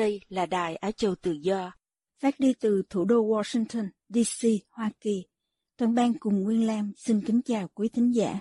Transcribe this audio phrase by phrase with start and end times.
[0.00, 1.72] Đây là Đài Á Châu Tự Do,
[2.22, 5.24] phát đi từ thủ đô Washington, D.C., Hoa Kỳ.
[5.76, 8.38] Toàn ban cùng Nguyên Lam xin kính chào quý thính giả.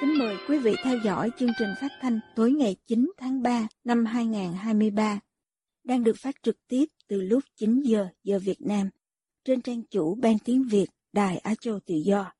[0.00, 3.68] Kính mời quý vị theo dõi chương trình phát thanh tối ngày 9 tháng 3
[3.84, 5.20] năm 2023,
[5.84, 8.90] đang được phát trực tiếp từ lúc 9 giờ giờ Việt Nam
[9.44, 12.32] trên trang chủ Ban Tiếng Việt Đài Á Châu Tự Do.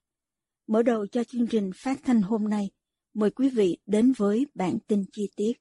[0.66, 2.70] Mở đầu cho chương trình phát thanh hôm nay,
[3.14, 5.52] mời quý vị đến với bản tin chi tiết.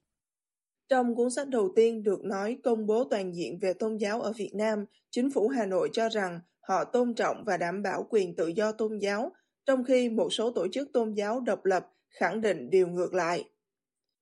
[0.89, 4.33] Trong cuốn sách đầu tiên được nói công bố toàn diện về tôn giáo ở
[4.33, 8.35] Việt Nam, chính phủ Hà Nội cho rằng họ tôn trọng và đảm bảo quyền
[8.35, 9.31] tự do tôn giáo,
[9.65, 13.49] trong khi một số tổ chức tôn giáo độc lập khẳng định điều ngược lại.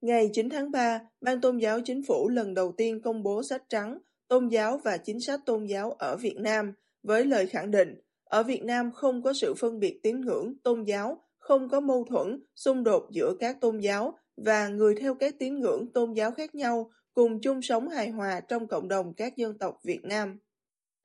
[0.01, 3.63] Ngày 9 tháng 3, Ban Tôn giáo Chính phủ lần đầu tiên công bố sách
[3.69, 7.95] trắng Tôn giáo và chính sách tôn giáo ở Việt Nam với lời khẳng định
[8.31, 12.05] ở Việt Nam không có sự phân biệt tín ngưỡng, tôn giáo, không có mâu
[12.09, 16.31] thuẫn, xung đột giữa các tôn giáo và người theo các tín ngưỡng tôn giáo
[16.31, 20.39] khác nhau cùng chung sống hài hòa trong cộng đồng các dân tộc Việt Nam.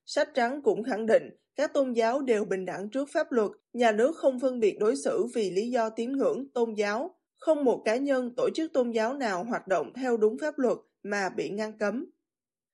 [0.05, 3.93] Sách trắng cũng khẳng định các tôn giáo đều bình đẳng trước pháp luật, nhà
[3.93, 7.83] nước không phân biệt đối xử vì lý do tín ngưỡng, tôn giáo, không một
[7.85, 11.51] cá nhân, tổ chức tôn giáo nào hoạt động theo đúng pháp luật mà bị
[11.51, 12.07] ngăn cấm.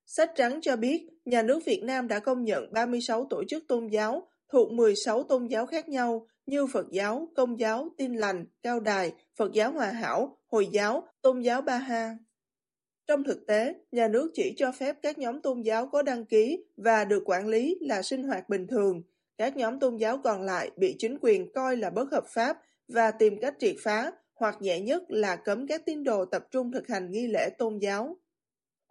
[0.07, 3.87] Sách trắng cho biết, nhà nước Việt Nam đã công nhận 36 tổ chức tôn
[3.87, 8.81] giáo thuộc 16 tôn giáo khác nhau như Phật giáo, Công giáo, Tin lành, Cao
[8.81, 12.17] đài, Phật giáo Hòa hảo, Hồi giáo, Tôn giáo Ba Ha.
[13.07, 16.65] Trong thực tế, nhà nước chỉ cho phép các nhóm tôn giáo có đăng ký
[16.77, 19.03] và được quản lý là sinh hoạt bình thường.
[19.39, 22.57] Các nhóm tôn giáo còn lại bị chính quyền coi là bất hợp pháp
[22.89, 26.73] và tìm cách triệt phá, hoặc nhẹ nhất là cấm các tín đồ tập trung
[26.73, 28.17] thực hành nghi lễ tôn giáo.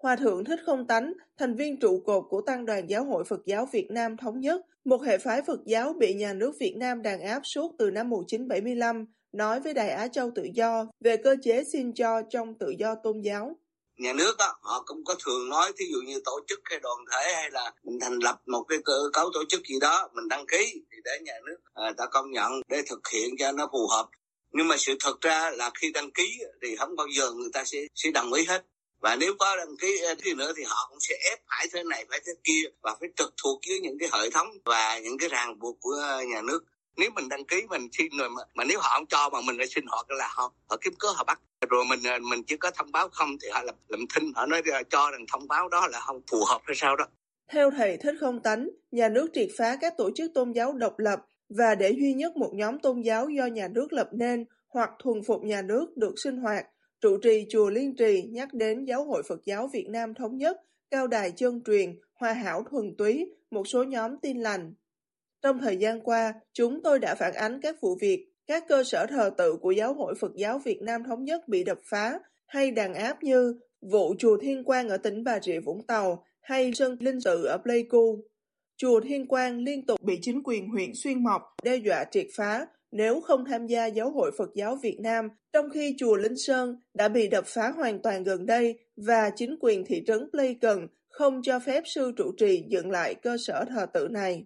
[0.02, 3.40] Hòa thượng Thích Không Tánh, thành viên trụ cột của Tăng đoàn Giáo hội Phật
[3.46, 7.02] giáo Việt Nam Thống nhất, một hệ phái Phật giáo bị nhà nước Việt Nam
[7.02, 11.36] đàn áp suốt từ năm 1975, nói với Đài Á Châu Tự Do về cơ
[11.44, 13.58] chế xin cho trong tự do tôn giáo.
[13.98, 16.98] Nhà nước đó, họ cũng có thường nói, thí dụ như tổ chức hay đoàn
[17.12, 20.28] thể hay là mình thành lập một cái cơ cấu tổ chức gì đó, mình
[20.28, 23.70] đăng ký thì để nhà nước à, ta công nhận để thực hiện cho nó
[23.72, 24.10] phù hợp.
[24.52, 27.64] Nhưng mà sự thật ra là khi đăng ký thì không bao giờ người ta
[27.64, 28.64] sẽ sẽ đồng ý hết
[29.02, 31.84] và nếu có đăng ký ờ, thì nữa thì họ cũng sẽ ép phải thế
[31.84, 35.18] này phải thế kia và phải trực thuộc với những cái hệ thống và những
[35.18, 36.64] cái ràng buộc của ờ, nhà nước.
[36.98, 39.58] Nếu mình đăng ký mình xin rồi mà, mà nếu họ không cho mà mình
[39.58, 41.40] lại xin họ là họ họ kiếm cớ họ bắt.
[41.70, 44.46] Rồi mình ờ, mình chỉ có thông báo không thì họ làm làm thinh họ
[44.46, 47.06] nói cho rằng thông báo đó là không phù hợp hay sao đó.
[47.52, 51.00] Theo thầy thích không tánh nhà nước triệt phá các tổ chức tôn giáo độc
[51.00, 51.20] lập
[51.50, 55.24] và để duy nhất một nhóm tôn giáo do nhà nước lập nên hoặc thuần
[55.28, 56.66] phục nhà nước được sinh hoạt.
[57.02, 60.58] Trụ trì chùa Liên Trì nhắc đến Giáo hội Phật giáo Việt Nam Thống nhất,
[60.92, 64.74] Cao đài chân truyền, Hoa hảo thuần túy, một số nhóm tin lành.
[65.42, 69.06] Trong thời gian qua, chúng tôi đã phản ánh các vụ việc các cơ sở
[69.10, 72.72] thờ tự của Giáo hội Phật giáo Việt Nam Thống nhất bị đập phá hay
[72.72, 76.98] đàn áp như vụ chùa Thiên Quang ở tỉnh Bà Rịa Vũng Tàu hay sân
[77.00, 78.24] linh sự ở Pleiku.
[78.78, 82.68] Chùa Thiên Quang liên tục bị chính quyền huyện Xuyên Mộc đe dọa triệt phá
[82.92, 86.76] nếu không tham gia Giáo hội Phật giáo Việt Nam, trong khi chùa Linh Sơn
[86.94, 91.42] đã bị đập phá hoàn toàn gần đây và chính quyền thị trấn Pleiken không
[91.44, 94.46] cho phép sư trụ trì dựng lại cơ sở thờ tự này.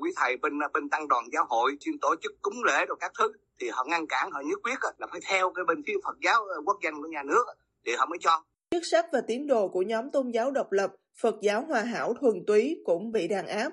[0.00, 3.12] Quý thầy bên bên tăng đoàn giáo hội chuyên tổ chức cúng lễ rồi các
[3.18, 6.16] thứ thì họ ngăn cản họ nhất quyết là phải theo cái bên phía Phật
[6.24, 7.44] giáo ờ, quốc danh của nhà nước
[7.86, 8.44] thì họ mới cho.
[8.70, 12.14] Chức sắc và tín đồ của nhóm tôn giáo độc lập Phật giáo Hòa hảo
[12.20, 13.72] thuần túy cũng bị đàn áp.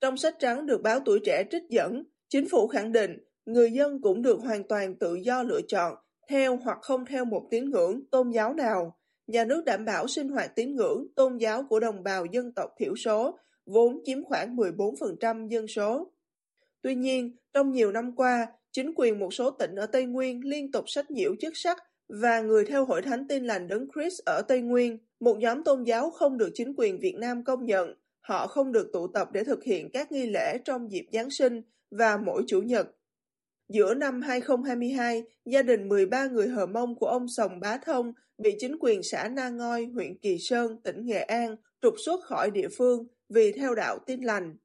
[0.00, 4.00] Trong sách trắng được báo tuổi trẻ trích dẫn, Chính phủ khẳng định người dân
[4.00, 5.96] cũng được hoàn toàn tự do lựa chọn
[6.28, 8.98] theo hoặc không theo một tín ngưỡng, tôn giáo nào.
[9.26, 12.70] Nhà nước đảm bảo sinh hoạt tín ngưỡng, tôn giáo của đồng bào dân tộc
[12.78, 16.12] thiểu số, vốn chiếm khoảng 14% dân số.
[16.82, 20.72] Tuy nhiên, trong nhiều năm qua, chính quyền một số tỉnh ở Tây Nguyên liên
[20.72, 24.42] tục sách nhiễu chức sắc và người theo hội thánh tin lành đấng Chris ở
[24.48, 27.94] Tây Nguyên, một nhóm tôn giáo không được chính quyền Việt Nam công nhận.
[28.20, 31.62] Họ không được tụ tập để thực hiện các nghi lễ trong dịp Giáng sinh
[31.98, 32.86] và mỗi Chủ nhật.
[33.68, 38.56] Giữa năm 2022, gia đình 13 người Hờ Mông của ông Sồng Bá Thông bị
[38.58, 42.68] chính quyền xã Na Ngoi, huyện Kỳ Sơn, tỉnh Nghệ An trục xuất khỏi địa
[42.78, 44.56] phương vì theo đạo tin lành.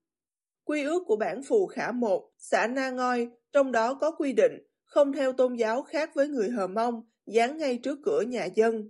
[0.64, 4.54] Quy ước của bản phù khả một, xã Na Ngoi, trong đó có quy định
[4.84, 8.90] không theo tôn giáo khác với người Hờ Mông, dán ngay trước cửa nhà dân.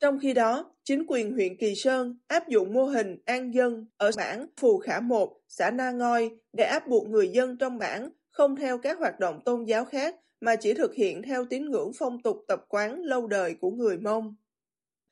[0.00, 4.10] Trong khi đó, chính quyền huyện Kỳ Sơn áp dụng mô hình an dân ở
[4.16, 8.56] bản Phù Khả một, xã Na Ngoi để áp buộc người dân trong bản không
[8.56, 12.22] theo các hoạt động tôn giáo khác mà chỉ thực hiện theo tín ngưỡng phong
[12.22, 14.36] tục tập quán lâu đời của người Mông.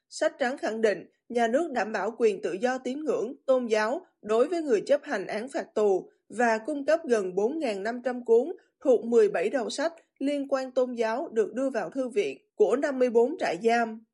[0.08, 4.06] Sách trắng khẳng định nhà nước đảm bảo quyền tự do tín ngưỡng, tôn giáo
[4.22, 8.52] đối với người chấp hành án phạt tù và cung cấp gần 4.500 cuốn
[8.84, 13.38] thuộc 17 đầu sách liên quan tôn giáo được đưa vào thư viện của 54
[13.38, 14.05] trại giam.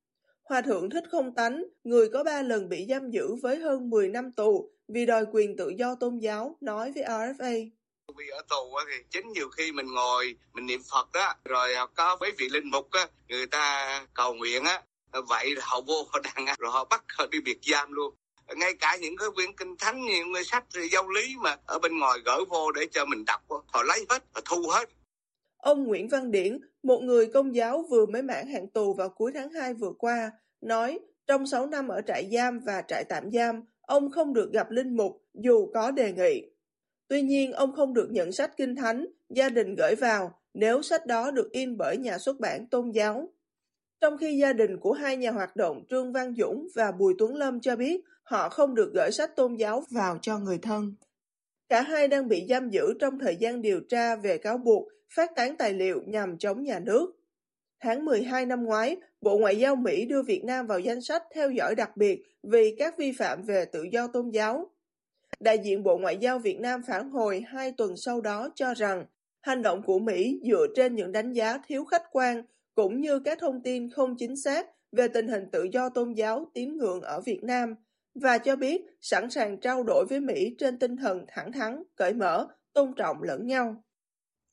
[0.45, 4.09] Hòa thượng Thích Không Tánh, người có ba lần bị giam giữ với hơn 10
[4.09, 7.71] năm tù vì đòi quyền tự do tôn giáo, nói với RFA.
[8.17, 12.17] Vì ở tù thì chính nhiều khi mình ngồi, mình niệm Phật đó, rồi có
[12.21, 14.83] mấy vị linh mục á, người ta cầu nguyện á,
[15.29, 18.15] vậy họ vô họ đàn rồi họ bắt họ đi biệt giam luôn
[18.57, 21.99] ngay cả những cái quyển kinh thánh những cái sách giáo lý mà ở bên
[21.99, 24.89] ngoài gửi vô để cho mình đọc họ lấy hết họ thu hết
[25.63, 29.33] Ông Nguyễn Văn Điển, một người công giáo vừa mới mãn hạn tù vào cuối
[29.35, 30.31] tháng 2 vừa qua,
[30.61, 34.71] nói trong 6 năm ở trại giam và trại tạm giam, ông không được gặp
[34.71, 36.51] linh mục dù có đề nghị.
[37.09, 41.07] Tuy nhiên, ông không được nhận sách kinh thánh, gia đình gửi vào nếu sách
[41.07, 43.33] đó được in bởi nhà xuất bản tôn giáo.
[44.01, 47.37] Trong khi gia đình của hai nhà hoạt động Trương Văn Dũng và Bùi Tuấn
[47.37, 50.95] Lâm cho biết họ không được gửi sách tôn giáo vào cho người thân.
[51.73, 55.31] Cả hai đang bị giam giữ trong thời gian điều tra về cáo buộc phát
[55.37, 57.13] tán tài liệu nhằm chống nhà nước.
[57.81, 61.51] Tháng 12 năm ngoái, Bộ Ngoại giao Mỹ đưa Việt Nam vào danh sách theo
[61.51, 64.71] dõi đặc biệt vì các vi phạm về tự do tôn giáo.
[65.41, 69.07] Đại diện Bộ Ngoại giao Việt Nam phản hồi hai tuần sau đó cho rằng
[69.41, 72.43] hành động của Mỹ dựa trên những đánh giá thiếu khách quan
[72.75, 76.51] cũng như các thông tin không chính xác về tình hình tự do tôn giáo
[76.55, 77.75] tín ngưỡng ở Việt Nam
[78.15, 82.15] và cho biết sẵn sàng trao đổi với Mỹ trên tinh thần thẳng thắn, cởi
[82.15, 83.83] mở, tôn trọng lẫn nhau.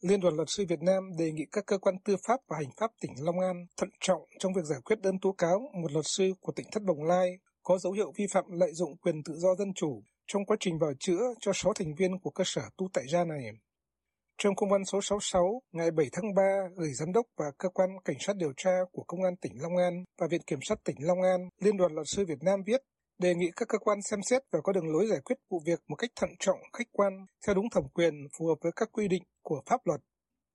[0.01, 2.71] Liên đoàn luật sư Việt Nam đề nghị các cơ quan tư pháp và hành
[2.77, 6.05] pháp tỉnh Long An thận trọng trong việc giải quyết đơn tố cáo một luật
[6.07, 7.29] sư của tỉnh Thất Bồng Lai
[7.63, 10.79] có dấu hiệu vi phạm lợi dụng quyền tự do dân chủ trong quá trình
[10.79, 13.51] bào chữa cho 6 thành viên của cơ sở tu tại gia này.
[14.37, 16.43] Trong công văn số 66 ngày 7 tháng 3
[16.77, 19.77] gửi giám đốc và cơ quan cảnh sát điều tra của Công an tỉnh Long
[19.77, 22.81] An và Viện Kiểm sát tỉnh Long An, Liên đoàn luật sư Việt Nam viết
[23.19, 25.79] đề nghị các cơ quan xem xét và có đường lối giải quyết vụ việc
[25.87, 27.13] một cách thận trọng, khách quan,
[27.45, 30.01] theo đúng thẩm quyền, phù hợp với các quy định của pháp luật.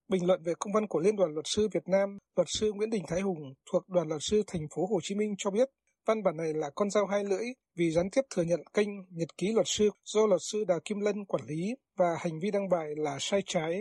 [0.08, 2.90] Bình luận về công văn của Liên đoàn Luật sư Việt Nam, luật sư Nguyễn
[2.90, 5.68] Đình Thái Hùng thuộc Đoàn Luật sư Thành phố Hồ Chí Minh cho biết,
[6.06, 7.44] văn bản này là con dao hai lưỡi
[7.76, 11.00] vì gián tiếp thừa nhận kênh Nhật ký luật sư do luật sư Đào Kim
[11.00, 13.80] Lân quản lý và hành vi đăng bài là sai trái.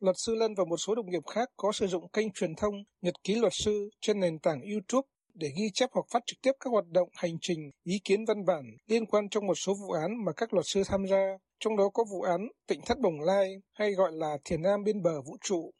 [0.00, 2.74] Luật sư Lân và một số đồng nghiệp khác có sử dụng kênh truyền thông
[3.02, 5.06] Nhật ký luật sư trên nền tảng YouTube
[5.40, 8.44] để ghi chép hoặc phát trực tiếp các hoạt động hành trình, ý kiến văn
[8.44, 11.76] bản liên quan trong một số vụ án mà các luật sư tham gia, trong
[11.76, 15.22] đó có vụ án Tỉnh Thất Bồng Lai hay gọi là Thiền Nam bên bờ
[15.22, 15.70] vũ trụ.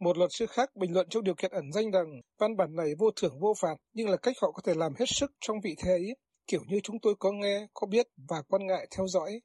[0.00, 2.06] Một luật sư khác bình luận trong điều kiện ẩn danh rằng
[2.38, 5.06] văn bản này vô thưởng vô phạt nhưng là cách họ có thể làm hết
[5.08, 6.16] sức trong vị thế ấy,
[6.46, 9.40] kiểu như chúng tôi có nghe, có biết và quan ngại theo dõi.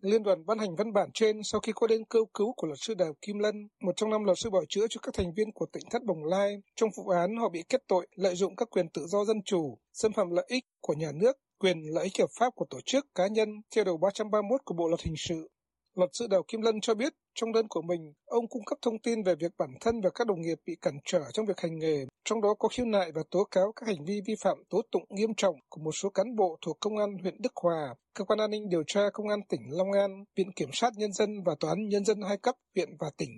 [0.00, 2.78] Liên đoàn ban hành văn bản trên sau khi có đơn kêu cứu của luật
[2.80, 5.52] sư Đào Kim Lân, một trong năm luật sư bảo chữa cho các thành viên
[5.52, 6.56] của tỉnh Thất Bồng Lai.
[6.76, 9.78] Trong vụ án, họ bị kết tội lợi dụng các quyền tự do dân chủ,
[9.92, 13.06] xâm phạm lợi ích của nhà nước, quyền lợi ích hợp pháp của tổ chức
[13.14, 15.50] cá nhân theo điều 331 của Bộ luật hình sự.
[15.94, 18.98] Luật sư Đào Kim Lân cho biết trong đơn của mình, ông cung cấp thông
[18.98, 21.78] tin về việc bản thân và các đồng nghiệp bị cản trở trong việc hành
[21.78, 24.82] nghề, trong đó có khiếu nại và tố cáo các hành vi vi phạm tố
[24.92, 28.24] tụng nghiêm trọng của một số cán bộ thuộc Công an huyện Đức Hòa, Cơ
[28.24, 31.30] quan an ninh điều tra Công an tỉnh Long An, Viện Kiểm sát Nhân dân
[31.46, 33.30] và Tòa án Nhân dân hai cấp, huyện và tỉnh.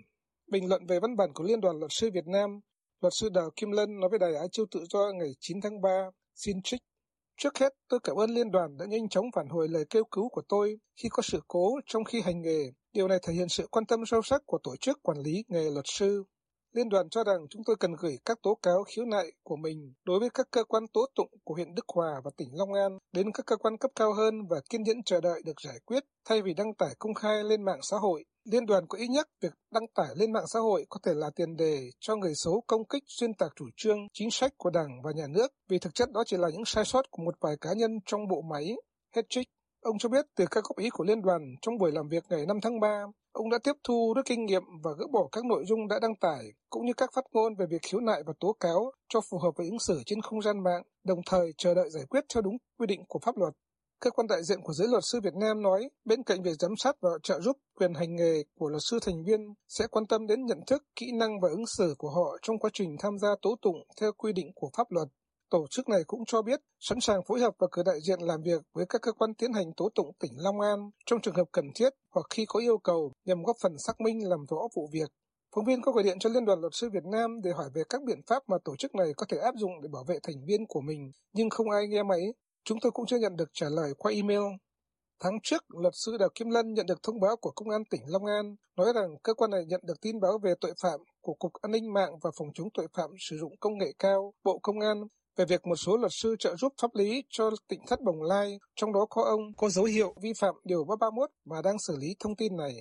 [0.50, 2.60] Bình luận về văn bản của Liên đoàn Luật sư Việt Nam,
[3.00, 5.80] luật sư Đào Kim Lân nói với Đài Á Châu Tự Do ngày 9 tháng
[5.80, 5.90] 3,
[6.34, 6.80] xin trích
[7.40, 10.28] Trước hết, tôi cảm ơn liên đoàn đã nhanh chóng phản hồi lời kêu cứu
[10.28, 12.70] của tôi khi có sự cố trong khi hành nghề.
[12.92, 15.70] Điều này thể hiện sự quan tâm sâu sắc của tổ chức quản lý nghề
[15.70, 16.24] luật sư.
[16.72, 19.92] Liên đoàn cho rằng chúng tôi cần gửi các tố cáo khiếu nại của mình
[20.04, 22.98] đối với các cơ quan tố tụng của huyện Đức Hòa và tỉnh Long An
[23.12, 26.04] đến các cơ quan cấp cao hơn và kiên nhẫn chờ đợi được giải quyết
[26.24, 28.24] thay vì đăng tải công khai lên mạng xã hội.
[28.44, 31.30] Liên đoàn có ý nhắc việc đăng tải lên mạng xã hội có thể là
[31.36, 35.02] tiền đề cho người xấu công kích xuyên tạc chủ trương, chính sách của Đảng
[35.04, 37.56] và Nhà nước vì thực chất đó chỉ là những sai sót của một vài
[37.60, 38.76] cá nhân trong bộ máy.
[39.16, 39.48] Hết trích.
[39.82, 42.46] Ông cho biết từ các góp ý của liên đoàn trong buổi làm việc ngày
[42.46, 45.64] 5 tháng 3, ông đã tiếp thu rút kinh nghiệm và gỡ bỏ các nội
[45.68, 48.56] dung đã đăng tải, cũng như các phát ngôn về việc khiếu nại và tố
[48.60, 51.90] cáo cho phù hợp với ứng xử trên không gian mạng, đồng thời chờ đợi
[51.90, 53.54] giải quyết theo đúng quy định của pháp luật.
[54.00, 56.76] Cơ quan đại diện của giới luật sư Việt Nam nói, bên cạnh việc giám
[56.76, 60.26] sát và trợ giúp quyền hành nghề của luật sư thành viên sẽ quan tâm
[60.26, 63.28] đến nhận thức, kỹ năng và ứng xử của họ trong quá trình tham gia
[63.42, 65.08] tố tụng theo quy định của pháp luật.
[65.50, 68.42] Tổ chức này cũng cho biết sẵn sàng phối hợp và cử đại diện làm
[68.42, 71.48] việc với các cơ quan tiến hành tố tụng tỉnh Long An trong trường hợp
[71.52, 74.88] cần thiết hoặc khi có yêu cầu nhằm góp phần xác minh làm rõ vụ
[74.92, 75.10] việc.
[75.54, 77.82] Phóng viên có gọi điện cho Liên đoàn Luật sư Việt Nam để hỏi về
[77.88, 80.44] các biện pháp mà tổ chức này có thể áp dụng để bảo vệ thành
[80.46, 82.20] viên của mình, nhưng không ai nghe máy.
[82.64, 84.42] Chúng tôi cũng chưa nhận được trả lời qua email.
[85.20, 88.02] Tháng trước, luật sư Đào Kim Lân nhận được thông báo của Công an tỉnh
[88.06, 91.34] Long An nói rằng cơ quan này nhận được tin báo về tội phạm của
[91.34, 94.58] Cục An ninh mạng và Phòng chống tội phạm sử dụng công nghệ cao, Bộ
[94.62, 95.04] Công an
[95.38, 98.58] về việc một số luật sư trợ giúp pháp lý cho tỉnh thất Bồng Lai,
[98.76, 102.16] trong đó có ông có dấu hiệu vi phạm Điều 331 và đang xử lý
[102.20, 102.74] thông tin này.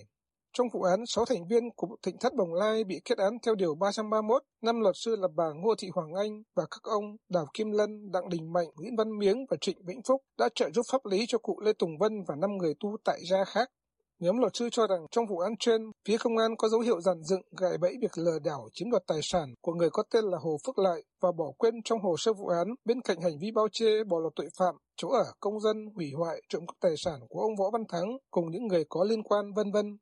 [0.54, 3.56] Trong vụ án, 6 thành viên của tỉnh thất Bồng Lai bị kết án theo
[3.56, 7.46] Điều 331, năm luật sư là bà Ngô Thị Hoàng Anh và các ông Đào
[7.54, 10.86] Kim Lân, Đặng Đình Mạnh, Nguyễn Văn Miếng và Trịnh Vĩnh Phúc đã trợ giúp
[10.92, 13.70] pháp lý cho cụ Lê Tùng Vân và 5 người tu tại gia khác.
[14.20, 17.02] Nhóm luật sư cho rằng trong vụ án trên, phía công an có dấu hiệu
[17.02, 20.24] giàn dựng gài bẫy việc lừa đảo chiếm đoạt tài sản của người có tên
[20.26, 23.40] là Hồ Phước Lại và bỏ quên trong hồ sơ vụ án bên cạnh hành
[23.42, 26.76] vi bao che bỏ lọt tội phạm, chỗ ở công dân, hủy hoại, trộm cắp
[26.80, 29.98] tài sản của ông Võ Văn Thắng cùng những người có liên quan vân vân.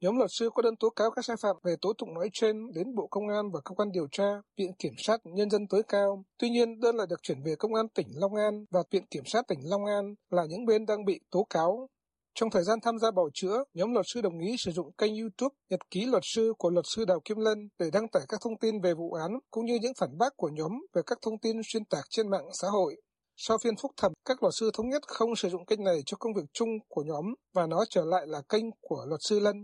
[0.00, 2.72] Nhóm luật sư có đơn tố cáo các sai phạm về tố tụng nói trên
[2.74, 5.82] đến Bộ Công an và cơ quan điều tra, Viện Kiểm sát Nhân dân tối
[5.88, 6.24] cao.
[6.38, 9.24] Tuy nhiên, đơn lại được chuyển về Công an tỉnh Long An và Viện Kiểm
[9.26, 11.88] sát tỉnh Long An là những bên đang bị tố cáo.
[12.40, 15.16] Trong thời gian tham gia bảo chữa, nhóm luật sư đồng ý sử dụng kênh
[15.16, 18.40] YouTube Nhật ký luật sư của luật sư Đào Kim Lân để đăng tải các
[18.44, 21.38] thông tin về vụ án cũng như những phản bác của nhóm về các thông
[21.42, 22.96] tin xuyên tạc trên mạng xã hội.
[23.36, 26.16] Sau phiên phúc thẩm, các luật sư thống nhất không sử dụng kênh này cho
[26.16, 29.56] công việc chung của nhóm và nó trở lại là kênh của luật sư Lân.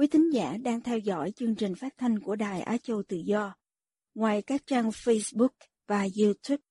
[0.00, 3.16] Quý thính giả đang theo dõi chương trình phát thanh của Đài Á Châu Tự
[3.16, 3.54] Do.
[4.14, 5.48] Ngoài các trang Facebook
[5.86, 6.62] và YouTube,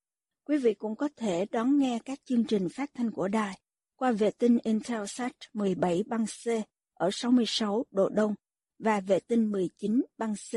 [0.45, 3.59] quý vị cũng có thể đón nghe các chương trình phát thanh của đài
[3.95, 6.47] qua vệ tinh Intelsat 17 băng C
[6.93, 8.35] ở 66 độ Đông
[8.79, 10.55] và vệ tinh 19 băng C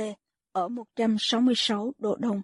[0.52, 2.43] ở 166 độ Đông.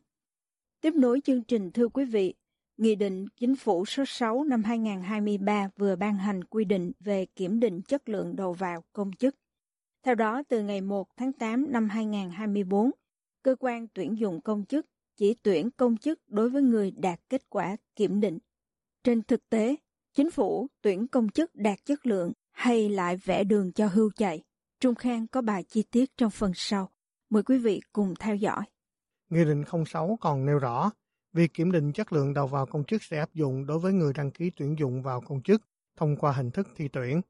[0.81, 2.35] Tiếp nối chương trình thưa quý vị,
[2.77, 7.61] Nghị định Chính phủ số 6 năm 2023 vừa ban hành quy định về kiểm
[7.61, 9.35] định chất lượng đầu vào công chức.
[10.03, 12.91] Theo đó, từ ngày 1 tháng 8 năm 2024,
[13.43, 14.87] cơ quan tuyển dụng công chức
[15.17, 18.39] chỉ tuyển công chức đối với người đạt kết quả kiểm định.
[19.05, 19.77] Trên thực tế,
[20.15, 24.43] chính phủ tuyển công chức đạt chất lượng hay lại vẽ đường cho hưu chạy.
[24.81, 26.91] Trung Khang có bài chi tiết trong phần sau.
[27.31, 28.63] Mời quý vị cùng theo dõi.
[29.29, 30.91] Nghị định 06 còn nêu rõ,
[31.33, 34.13] việc kiểm định chất lượng đầu vào công chức sẽ áp dụng đối với người
[34.13, 35.63] đăng ký tuyển dụng vào công chức
[35.97, 37.21] thông qua hình thức thi tuyển.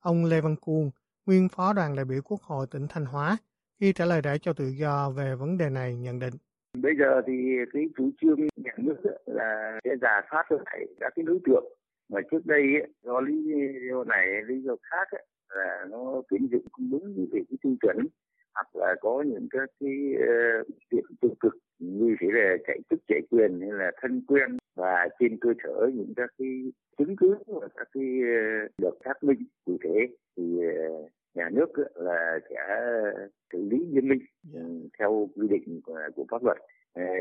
[0.00, 0.90] Ông Lê Văn Cuông,
[1.28, 3.36] nguyên phó đoàn đại biểu Quốc hội tỉnh Thanh Hóa,
[3.80, 6.34] khi trả lời đại cho tự do về vấn đề này nhận định.
[6.82, 7.32] Bây giờ thì
[7.72, 11.64] cái chủ trương nhà nước là sẽ giả soát lại các cái đối tượng
[12.08, 12.62] mà trước đây
[13.02, 13.34] do lý
[13.90, 15.18] do này lý do khác
[15.48, 17.96] là nó tuyển dụng không đúng về cái tiêu chuẩn
[18.54, 19.96] hoặc là có những các cái
[20.28, 24.22] ờ, việc uh, tiêu cực như thế là chạy chức chạy quyền hay là thân
[24.26, 26.48] quen và trên cơ sở những các cái
[26.98, 30.06] chứng cứ và các cái ờ, uh, được xác minh cụ thể
[30.36, 32.56] thì uh, nhà nước là sẽ
[33.52, 34.22] xử lý nghiêm minh
[34.54, 34.60] ừ,
[34.98, 36.58] theo quy định của, của pháp luật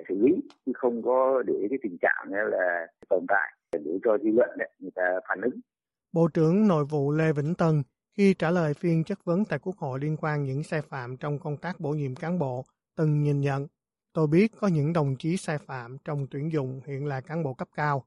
[0.09, 0.33] xử lý
[0.65, 4.91] chứ không có để cái tình trạng là tồn tại để cho dư luận người
[4.95, 5.59] ta phản ứng.
[6.13, 7.83] Bộ trưởng Nội vụ Lê Vĩnh Tân
[8.17, 11.39] khi trả lời phiên chất vấn tại Quốc hội liên quan những sai phạm trong
[11.39, 13.67] công tác bổ nhiệm cán bộ, từng nhìn nhận,
[14.13, 17.53] tôi biết có những đồng chí sai phạm trong tuyển dụng hiện là cán bộ
[17.53, 18.05] cấp cao,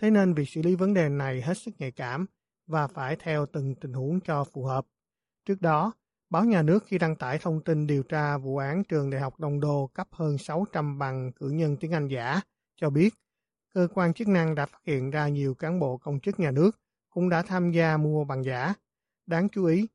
[0.00, 2.26] thế nên việc xử lý vấn đề này hết sức nhạy cảm
[2.66, 4.84] và phải theo từng tình huống cho phù hợp.
[5.44, 5.92] Trước đó,
[6.30, 9.40] báo nhà nước khi đăng tải thông tin điều tra vụ án trường Đại học
[9.40, 12.40] Đông Đô cấp hơn 600 bằng cử nhân tiếng Anh giả,
[12.76, 13.14] cho biết
[13.74, 16.80] cơ quan chức năng đã phát hiện ra nhiều cán bộ công chức nhà nước
[17.10, 18.74] cũng đã tham gia mua bằng giả.
[19.26, 19.86] Đáng chú ý,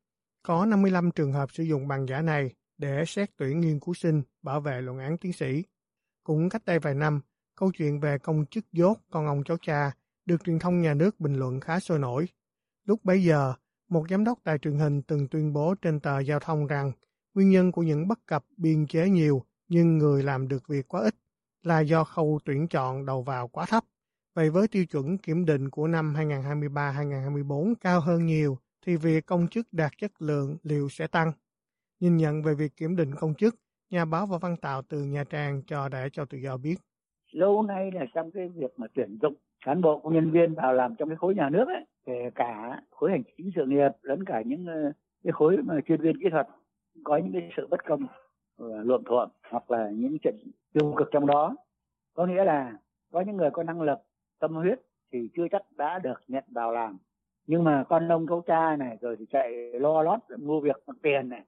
[0.44, 4.22] có 55 trường hợp sử dụng bằng giả này để xét tuyển nghiên cứu sinh
[4.42, 5.64] bảo vệ luận án tiến sĩ.
[6.24, 7.22] Cũng cách đây vài năm,
[7.56, 9.92] câu chuyện về công chức dốt con ông cháu cha
[10.26, 12.28] được truyền thông nhà nước bình luận khá sôi nổi.
[12.86, 13.54] Lúc bấy giờ,
[13.90, 16.92] một giám đốc đài truyền hình từng tuyên bố trên tờ giao thông rằng
[17.34, 21.02] nguyên nhân của những bất cập biên chế nhiều nhưng người làm được việc quá
[21.02, 21.16] ít
[21.64, 23.84] là do khâu tuyển chọn đầu vào quá thấp.
[24.34, 29.48] Vậy với tiêu chuẩn kiểm định của năm 2023-2024 cao hơn nhiều thì việc công
[29.48, 31.32] chức đạt chất lượng liệu sẽ tăng?
[32.00, 33.56] Nhìn nhận về việc kiểm định công chức,
[33.90, 36.76] nhà báo và văn tạo từ Nha Trang cho để cho tự do biết.
[37.32, 39.34] Lâu nay là trong cái việc mà tuyển dụng
[39.66, 42.82] cán bộ công nhân viên vào làm trong cái khối nhà nước ấy, kể cả
[42.92, 44.92] khối hành chính sự nghiệp lẫn cả những ờ,
[45.24, 46.48] cái khối mà chuyên viên kỹ thuật
[47.04, 48.08] có những cái sự bất công
[48.58, 50.36] luộm thuộm hoặc là những chuyện
[50.74, 51.56] tiêu cực trong đó.
[52.14, 52.78] Có nghĩa là
[53.12, 54.00] có những người có năng lực,
[54.40, 56.98] tâm huyết thì chưa chắc đã được nhận vào làm.
[57.48, 60.98] Nhưng mà con nông câu cha này, rồi thì chạy lo lót mua việc bằng
[61.02, 61.44] tiền này.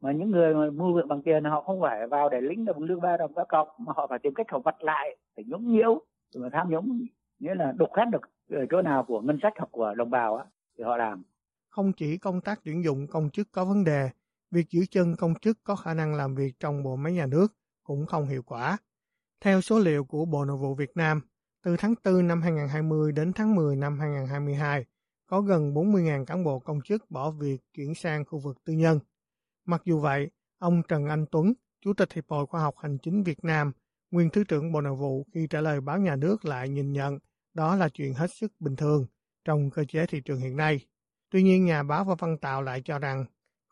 [0.00, 2.78] Mà những người mà mua việc bằng tiền, họ không phải vào để lĩnh được
[2.78, 5.72] lương ba đồng ba cọc mà họ phải tìm cách họ vặt lại, phải nhũng
[5.72, 6.00] nhiễu
[6.36, 7.06] mà tham nhũng,
[7.38, 8.20] nghĩa là đục khoét được
[8.52, 10.44] Ờ, chỗ nào của ngân sách hoặc của đồng bào á
[10.78, 11.22] thì họ làm
[11.70, 14.10] không chỉ công tác tuyển dụng công chức có vấn đề
[14.50, 17.46] việc giữ chân công chức có khả năng làm việc trong bộ máy nhà nước
[17.84, 18.78] cũng không hiệu quả.
[19.40, 21.20] Theo số liệu của Bộ Nội vụ Việt Nam,
[21.64, 24.84] từ tháng 4 năm 2020 đến tháng 10 năm 2022,
[25.26, 28.98] có gần 40.000 cán bộ công chức bỏ việc chuyển sang khu vực tư nhân.
[29.64, 33.22] Mặc dù vậy, ông Trần Anh Tuấn, Chủ tịch Hiệp hội Khoa học Hành chính
[33.22, 33.72] Việt Nam,
[34.10, 37.18] nguyên Thứ trưởng Bộ Nội vụ khi trả lời báo nhà nước lại nhìn nhận
[37.54, 39.06] đó là chuyện hết sức bình thường
[39.44, 40.86] trong cơ chế thị trường hiện nay.
[41.30, 43.24] Tuy nhiên, nhà báo và văn tạo lại cho rằng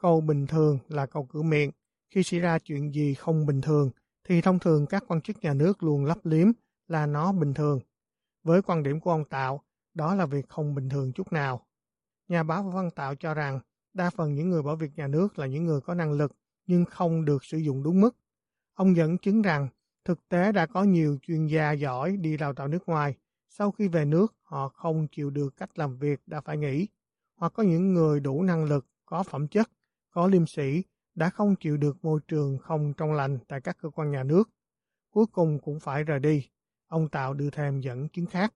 [0.02, 1.70] Câu bình thường là câu cửa miệng.
[2.10, 3.90] Khi xảy ra chuyện gì không bình thường,
[4.28, 6.48] thì thông thường các quan chức nhà nước luôn lấp liếm
[6.88, 7.80] là nó bình thường.
[8.42, 11.66] Với quan điểm của ông Tạo, đó là việc không bình thường chút nào.
[12.28, 13.60] Nhà báo Văn Tạo cho rằng,
[13.94, 16.32] đa phần những người bỏ việc nhà nước là những người có năng lực
[16.66, 18.16] nhưng không được sử dụng đúng mức.
[18.74, 19.68] Ông dẫn chứng rằng,
[20.04, 23.14] thực tế đã có nhiều chuyên gia giỏi đi đào tạo nước ngoài,
[23.52, 26.88] sau khi về nước họ không chịu được cách làm việc đã phải nghỉ,
[27.36, 29.68] hoặc có những người đủ năng lực, có phẩm chất
[30.10, 30.82] có liêm sĩ
[31.14, 34.44] đã không chịu được môi trường không trong lành tại các cơ quan nhà nước.
[35.10, 36.48] Cuối cùng cũng phải rời đi.
[36.88, 38.54] Ông Tạo đưa thêm dẫn chứng khác.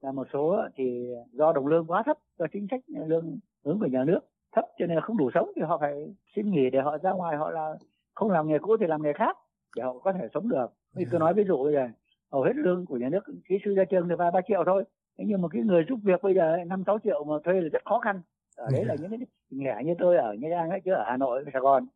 [0.00, 3.86] Là một số thì do đồng lương quá thấp, do chính sách lương hướng của
[3.86, 4.20] nhà nước
[4.52, 7.36] thấp cho nên không đủ sống thì họ phải xin nghỉ để họ ra ngoài
[7.36, 7.74] họ là
[8.14, 9.36] không làm nghề cũ thì làm nghề khác
[9.76, 10.66] để họ có thể sống được.
[10.94, 11.88] Như tôi nói ví dụ bây giờ
[12.32, 14.84] hầu hết lương của nhà nước kỹ sư ra trường thì vài ba triệu thôi.
[15.18, 17.68] Thế nhưng mà cái người giúp việc bây giờ năm sáu triệu mà thuê là
[17.72, 18.20] rất khó khăn.
[18.56, 19.18] Ở đấy là những cái
[19.50, 21.86] lẻ như tôi ở Nha Trang ấy chứ ở Hà Nội Sài Gòn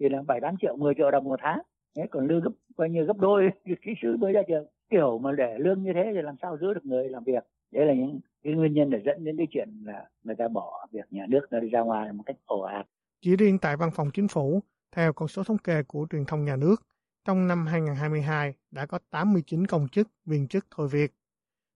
[0.00, 1.60] thì là bảy tám triệu 10 triệu đồng một tháng.
[1.96, 4.66] Đấy còn lương gấp coi như gấp đôi kỹ sư mới ra trường.
[4.90, 7.44] Kiểu mà để lương như thế thì làm sao giữ được người làm việc?
[7.70, 10.86] Đấy là những cái nguyên nhân để dẫn đến cái chuyện là người ta bỏ
[10.92, 12.86] việc nhà nước nó đi ra ngoài một cách ồ ạt.
[13.20, 14.60] Chỉ riêng tại văn phòng chính phủ
[14.92, 16.76] theo con số thống kê của truyền thông nhà nước
[17.24, 21.12] trong năm 2022 đã có 89 công chức, viên chức thôi việc.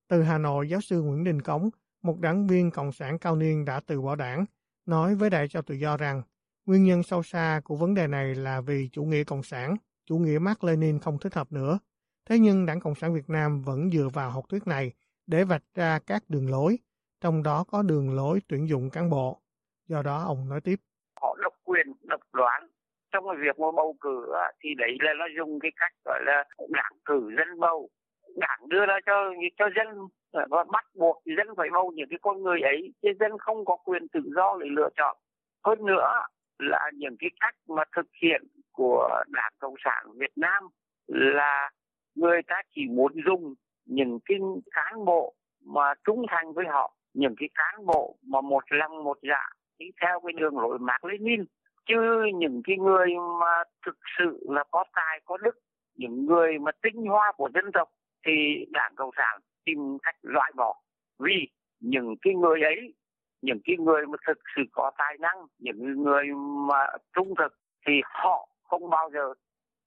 [0.09, 1.70] Từ Hà Nội, giáo sư Nguyễn Đình Cống
[2.04, 4.44] một đảng viên Cộng sản cao niên đã từ bỏ đảng,
[4.87, 6.22] nói với Đại cho Tự Do rằng
[6.66, 9.76] nguyên nhân sâu xa của vấn đề này là vì chủ nghĩa Cộng sản,
[10.07, 11.78] chủ nghĩa Mark Lenin không thích hợp nữa.
[12.26, 14.92] Thế nhưng Đảng Cộng sản Việt Nam vẫn dựa vào học thuyết này
[15.26, 16.78] để vạch ra các đường lối,
[17.20, 19.42] trong đó có đường lối tuyển dụng cán bộ.
[19.88, 20.80] Do đó ông nói tiếp.
[21.20, 22.68] Họ độc quyền, độc đoán.
[23.14, 24.27] Trong cái việc mà bầu cử
[24.61, 27.88] thì đấy là nó dùng cái cách gọi là đảng cử dân bầu.
[28.37, 29.87] Đảng đưa ra cho cho dân,
[30.33, 33.77] và bắt buộc dân phải bầu những cái con người ấy, chứ dân không có
[33.77, 35.16] quyền tự do để lựa chọn
[35.64, 36.12] hơn nữa
[36.59, 40.62] là những cái cách mà thực hiện của đảng cộng sản việt nam
[41.07, 41.70] là
[42.14, 43.55] người ta chỉ muốn dùng
[43.87, 44.38] những cái
[44.70, 49.18] cán bộ mà trung thành với họ, những cái cán bộ mà một lòng một
[49.22, 49.48] dạ
[49.79, 51.44] đi theo cái đường lối Mác Lênin
[51.87, 51.97] chứ
[52.35, 53.07] những cái người
[53.40, 55.59] mà thực sự là có tài có đức
[55.97, 57.88] những người mà tinh hoa của dân tộc
[58.27, 60.75] thì đảng cộng sản tìm cách loại bỏ.
[61.18, 61.49] Vì
[61.81, 62.94] những cái người ấy
[63.42, 66.25] những cái người mà thực sự có tài năng những người
[66.68, 67.55] mà trung thực
[67.87, 69.35] thì họ không bao giờ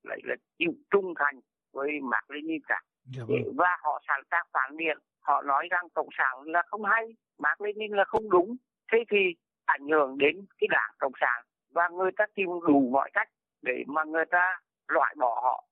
[0.03, 1.39] lại là chịu trung thành
[1.73, 2.81] với Mác Lênin cả.
[3.05, 3.55] Dạ vâng.
[3.55, 4.97] và họ sẵn sàng phản biện.
[5.21, 7.05] Họ nói rằng cộng sản là không hay
[7.39, 8.55] Mác Lênin là không đúng.
[8.91, 9.17] Thế thì
[9.65, 11.43] ảnh hưởng đến cái đảng cộng sản
[11.77, 13.29] và người ta tìm đủ mọi cách
[13.61, 14.43] để mà người ta
[14.87, 15.63] loại bỏ họ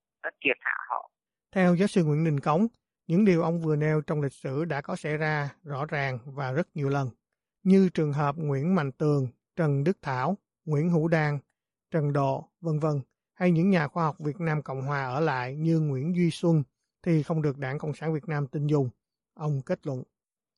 [0.44, 1.10] triệt hạ họ
[1.56, 2.68] theo giáo sư Nguyễn Đình Cống
[3.08, 6.52] những điều ông vừa nêu trong lịch sử đã có xảy ra rõ ràng và
[6.52, 7.10] rất nhiều lần,
[7.64, 11.40] như trường hợp Nguyễn Mạnh Tường, Trần Đức Thảo, Nguyễn Hữu Đan,
[11.92, 13.02] Trần Độ, vân vân,
[13.34, 16.64] hay những nhà khoa học Việt Nam Cộng Hòa ở lại như Nguyễn Duy Xuân
[17.04, 18.90] thì không được Đảng Cộng sản Việt Nam tin dùng.
[19.34, 20.04] Ông kết luận.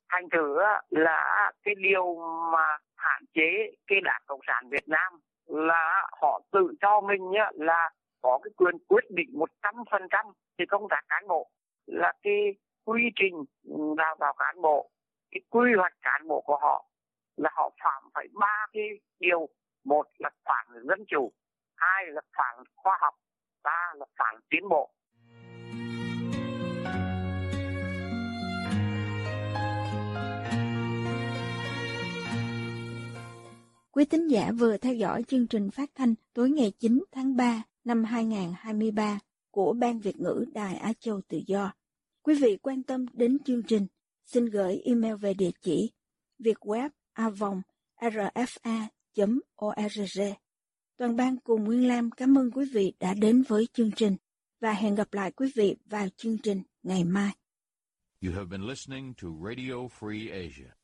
[0.09, 0.57] Thành thử
[0.89, 2.15] là cái điều
[2.53, 7.89] mà hạn chế cái Đảng Cộng sản Việt Nam là họ tự cho mình là
[8.21, 10.25] có cái quyền quyết định một trăm phần trăm
[10.57, 11.49] thì công tác cán bộ,
[11.85, 12.55] là cái
[12.85, 14.89] quy trình ừ, đào tạo cán bộ,
[15.31, 16.85] cái quy hoạch cán bộ của họ,
[17.37, 19.47] là họ phạm phải ba cái điều.
[19.83, 21.31] Một là phản dân chủ,
[21.75, 23.13] hai là phản khoa học,
[23.63, 24.89] ba là phản tiến bộ.
[33.97, 37.63] Quý tín giả vừa theo dõi chương trình phát thanh tối ngày 9 tháng 3
[37.83, 39.19] năm 2023
[39.51, 41.73] của Ban Việt ngữ Đài Á Châu Tự Do.
[42.21, 43.87] Quý vị quan tâm đến chương trình,
[44.25, 45.91] xin gửi email về địa chỉ
[46.39, 47.61] vietweb avong
[48.01, 48.85] rfa.org.
[50.97, 54.15] Toàn ban cùng Nguyên Lam cảm ơn quý vị đã đến với chương trình
[54.61, 57.31] và hẹn gặp lại quý vị vào chương trình ngày mai.
[58.25, 60.76] You have been listening to Radio Free Asia.